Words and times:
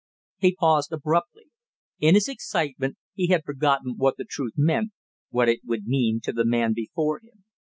He 0.39 0.55
paused 0.55 0.91
abruptly. 0.91 1.51
In 1.99 2.15
his 2.15 2.27
excitement 2.27 2.97
he 3.13 3.27
had 3.27 3.43
forgotten 3.43 3.97
what 3.97 4.17
the 4.17 4.25
truth 4.27 4.53
meant, 4.57 4.93
what 5.29 5.47
it 5.47 5.59
would 5.63 5.85
mean 5.85 6.19
to 6.23 6.31
the 6.33 6.43
man 6.43 6.73
before 6.73 7.19
him. 7.19 7.45